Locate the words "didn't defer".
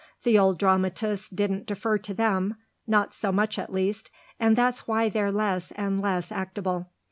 1.29-1.99